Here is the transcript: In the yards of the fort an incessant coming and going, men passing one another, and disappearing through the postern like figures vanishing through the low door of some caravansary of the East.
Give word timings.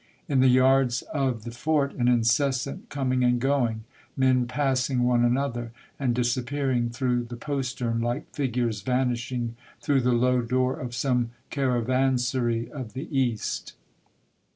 In 0.27 0.39
the 0.39 0.47
yards 0.47 1.03
of 1.13 1.43
the 1.43 1.51
fort 1.51 1.93
an 1.93 2.07
incessant 2.07 2.89
coming 2.89 3.23
and 3.23 3.39
going, 3.39 3.83
men 4.17 4.47
passing 4.47 5.03
one 5.03 5.23
another, 5.23 5.71
and 5.99 6.15
disappearing 6.15 6.89
through 6.89 7.25
the 7.25 7.35
postern 7.37 7.99
like 8.01 8.27
figures 8.33 8.81
vanishing 8.81 9.55
through 9.79 10.01
the 10.01 10.13
low 10.13 10.41
door 10.41 10.73
of 10.79 10.95
some 10.95 11.29
caravansary 11.51 12.67
of 12.71 12.93
the 12.93 13.15
East. 13.15 13.73